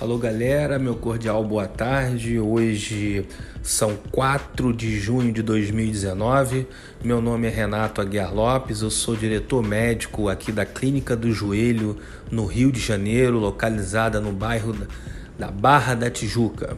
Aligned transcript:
Alô 0.00 0.18
galera, 0.18 0.76
meu 0.76 0.96
cordial 0.96 1.44
boa 1.44 1.68
tarde. 1.68 2.36
Hoje 2.36 3.24
são 3.62 3.96
4 4.10 4.72
de 4.72 4.98
junho 4.98 5.32
de 5.32 5.40
2019. 5.40 6.66
Meu 7.02 7.20
nome 7.20 7.46
é 7.46 7.50
Renato 7.50 8.00
Aguiar 8.00 8.34
Lopes, 8.34 8.82
eu 8.82 8.90
sou 8.90 9.14
diretor 9.14 9.62
médico 9.62 10.28
aqui 10.28 10.50
da 10.50 10.66
Clínica 10.66 11.14
do 11.14 11.32
Joelho, 11.32 11.96
no 12.28 12.44
Rio 12.44 12.72
de 12.72 12.80
Janeiro, 12.80 13.38
localizada 13.38 14.20
no 14.20 14.32
bairro 14.32 14.76
da 15.38 15.52
Barra 15.52 15.94
da 15.94 16.10
Tijuca. 16.10 16.76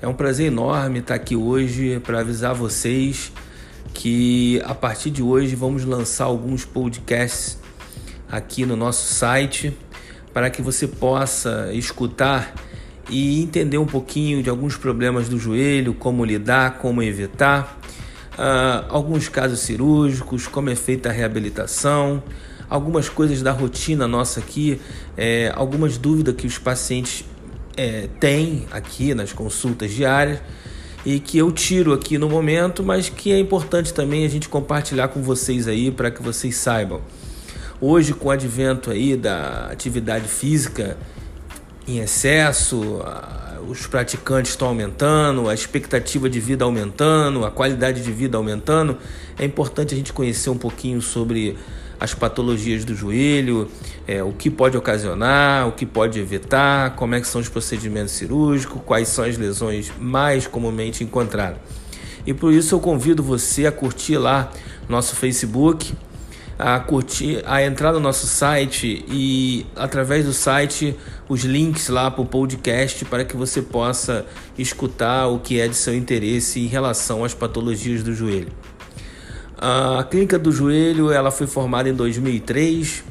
É 0.00 0.08
um 0.08 0.14
prazer 0.14 0.46
enorme 0.46 1.00
estar 1.00 1.16
aqui 1.16 1.36
hoje 1.36 2.00
para 2.00 2.20
avisar 2.20 2.54
vocês 2.54 3.30
que 3.92 4.58
a 4.64 4.74
partir 4.74 5.10
de 5.10 5.22
hoje 5.22 5.54
vamos 5.54 5.84
lançar 5.84 6.24
alguns 6.24 6.64
podcasts 6.64 7.58
aqui 8.26 8.64
no 8.64 8.74
nosso 8.74 9.12
site 9.12 9.76
para 10.32 10.50
que 10.50 10.62
você 10.62 10.86
possa 10.86 11.70
escutar 11.72 12.54
e 13.08 13.42
entender 13.42 13.78
um 13.78 13.86
pouquinho 13.86 14.42
de 14.42 14.48
alguns 14.48 14.76
problemas 14.76 15.28
do 15.28 15.38
joelho, 15.38 15.92
como 15.94 16.24
lidar, 16.24 16.78
como 16.78 17.02
evitar, 17.02 17.78
uh, 18.34 18.86
alguns 18.88 19.28
casos 19.28 19.60
cirúrgicos, 19.60 20.46
como 20.46 20.70
é 20.70 20.76
feita 20.76 21.08
a 21.08 21.12
reabilitação, 21.12 22.22
algumas 22.70 23.08
coisas 23.08 23.42
da 23.42 23.52
rotina 23.52 24.08
nossa 24.08 24.40
aqui, 24.40 24.80
é, 25.16 25.52
algumas 25.54 25.98
dúvidas 25.98 26.34
que 26.34 26.46
os 26.46 26.56
pacientes 26.56 27.24
é, 27.76 28.08
têm 28.18 28.66
aqui 28.70 29.14
nas 29.14 29.32
consultas 29.32 29.90
diárias 29.90 30.40
e 31.04 31.18
que 31.18 31.36
eu 31.36 31.50
tiro 31.52 31.92
aqui 31.92 32.16
no 32.16 32.28
momento, 32.28 32.82
mas 32.82 33.08
que 33.08 33.32
é 33.32 33.38
importante 33.38 33.92
também 33.92 34.24
a 34.24 34.28
gente 34.28 34.48
compartilhar 34.48 35.08
com 35.08 35.20
vocês 35.20 35.68
aí 35.68 35.90
para 35.90 36.10
que 36.10 36.22
vocês 36.22 36.56
saibam. 36.56 37.02
Hoje, 37.84 38.14
com 38.14 38.28
o 38.28 38.30
advento 38.30 38.92
aí 38.92 39.16
da 39.16 39.66
atividade 39.66 40.28
física 40.28 40.96
em 41.84 41.98
excesso, 41.98 43.02
os 43.68 43.88
praticantes 43.88 44.52
estão 44.52 44.68
aumentando, 44.68 45.48
a 45.48 45.54
expectativa 45.54 46.30
de 46.30 46.38
vida 46.38 46.64
aumentando, 46.64 47.44
a 47.44 47.50
qualidade 47.50 48.00
de 48.00 48.12
vida 48.12 48.36
aumentando, 48.36 48.98
é 49.36 49.44
importante 49.44 49.94
a 49.94 49.96
gente 49.96 50.12
conhecer 50.12 50.48
um 50.48 50.56
pouquinho 50.56 51.02
sobre 51.02 51.58
as 51.98 52.14
patologias 52.14 52.84
do 52.84 52.94
joelho, 52.94 53.68
é, 54.06 54.22
o 54.22 54.30
que 54.30 54.48
pode 54.48 54.76
ocasionar, 54.76 55.66
o 55.66 55.72
que 55.72 55.84
pode 55.84 56.20
evitar, 56.20 56.94
como 56.94 57.16
é 57.16 57.20
que 57.20 57.26
são 57.26 57.40
os 57.40 57.48
procedimentos 57.48 58.12
cirúrgicos, 58.12 58.80
quais 58.86 59.08
são 59.08 59.24
as 59.24 59.36
lesões 59.36 59.90
mais 59.98 60.46
comumente 60.46 61.02
encontradas. 61.02 61.58
E 62.24 62.32
por 62.32 62.52
isso 62.52 62.76
eu 62.76 62.78
convido 62.78 63.24
você 63.24 63.66
a 63.66 63.72
curtir 63.72 64.18
lá 64.18 64.52
nosso 64.88 65.16
Facebook, 65.16 65.92
a 66.58 66.78
curtir, 66.78 67.42
a 67.46 67.62
entrar 67.64 67.92
no 67.92 68.00
nosso 68.00 68.26
site 68.26 69.04
e 69.08 69.66
através 69.74 70.24
do 70.24 70.32
site 70.32 70.94
os 71.28 71.42
links 71.44 71.88
lá 71.88 72.10
para 72.10 72.22
o 72.22 72.26
podcast 72.26 73.04
para 73.06 73.24
que 73.24 73.36
você 73.36 73.62
possa 73.62 74.26
escutar 74.56 75.26
o 75.28 75.38
que 75.38 75.60
é 75.60 75.66
de 75.66 75.74
seu 75.74 75.94
interesse 75.94 76.60
em 76.60 76.66
relação 76.66 77.24
às 77.24 77.34
patologias 77.34 78.02
do 78.02 78.14
joelho. 78.14 78.52
A 79.56 80.04
clínica 80.10 80.38
do 80.38 80.50
joelho 80.50 81.10
ela 81.10 81.30
foi 81.30 81.46
formada 81.46 81.88
em 81.88 81.94
2003 81.94 83.04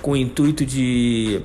com 0.00 0.12
o 0.12 0.16
intuito 0.16 0.64
de, 0.64 1.42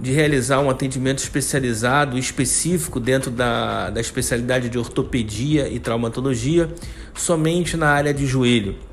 de 0.00 0.12
realizar 0.12 0.60
um 0.60 0.70
atendimento 0.70 1.18
especializado 1.18 2.18
específico 2.18 2.98
dentro 2.98 3.30
da, 3.30 3.90
da 3.90 4.00
especialidade 4.00 4.68
de 4.68 4.78
ortopedia 4.78 5.68
e 5.68 5.78
traumatologia 5.78 6.68
somente 7.14 7.76
na 7.76 7.88
área 7.88 8.14
de 8.14 8.26
joelho 8.26 8.89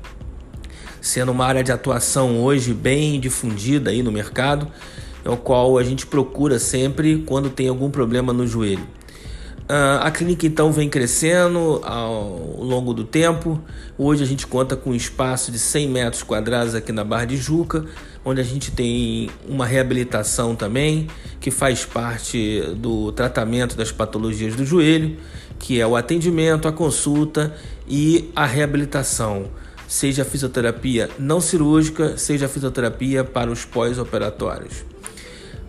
sendo 1.00 1.32
uma 1.32 1.44
área 1.44 1.62
de 1.62 1.72
atuação 1.72 2.40
hoje 2.40 2.72
bem 2.74 3.18
difundida 3.20 3.90
aí 3.90 4.02
no 4.02 4.12
mercado, 4.12 4.68
é 5.24 5.30
o 5.30 5.36
qual 5.36 5.78
a 5.78 5.84
gente 5.84 6.06
procura 6.06 6.58
sempre 6.58 7.22
quando 7.26 7.50
tem 7.50 7.68
algum 7.68 7.90
problema 7.90 8.32
no 8.32 8.46
joelho. 8.46 8.86
Uh, 9.68 10.00
a 10.00 10.10
clínica 10.10 10.46
então 10.46 10.72
vem 10.72 10.88
crescendo 10.88 11.82
ao 11.84 12.56
longo 12.58 12.94
do 12.94 13.04
tempo. 13.04 13.60
Hoje 13.98 14.24
a 14.24 14.26
gente 14.26 14.46
conta 14.46 14.74
com 14.74 14.90
um 14.90 14.94
espaço 14.94 15.52
de 15.52 15.58
100 15.58 15.88
metros 15.88 16.22
quadrados 16.22 16.74
aqui 16.74 16.90
na 16.90 17.04
Barra 17.04 17.26
de 17.26 17.36
Juca, 17.36 17.84
onde 18.24 18.40
a 18.40 18.44
gente 18.44 18.70
tem 18.70 19.28
uma 19.46 19.66
reabilitação 19.66 20.56
também, 20.56 21.08
que 21.38 21.50
faz 21.50 21.84
parte 21.84 22.62
do 22.76 23.12
tratamento 23.12 23.76
das 23.76 23.92
patologias 23.92 24.56
do 24.56 24.64
joelho, 24.64 25.18
que 25.58 25.78
é 25.78 25.86
o 25.86 25.96
atendimento, 25.96 26.66
a 26.66 26.72
consulta 26.72 27.54
e 27.86 28.30
a 28.34 28.46
reabilitação 28.46 29.50
seja 29.88 30.24
fisioterapia 30.24 31.10
não 31.18 31.40
cirúrgica, 31.40 32.16
seja 32.16 32.46
fisioterapia 32.46 33.24
para 33.24 33.50
os 33.50 33.64
pós-operatórios. 33.64 34.84